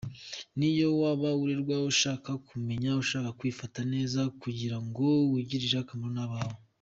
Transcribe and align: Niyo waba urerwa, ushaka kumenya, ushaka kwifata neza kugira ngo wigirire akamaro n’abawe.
Niyo 0.57 0.87
waba 1.01 1.29
urerwa, 1.41 1.75
ushaka 1.91 2.29
kumenya, 2.47 2.89
ushaka 3.03 3.29
kwifata 3.39 3.79
neza 3.93 4.21
kugira 4.41 4.77
ngo 4.85 5.05
wigirire 5.31 5.77
akamaro 5.83 6.13
n’abawe. 6.15 6.57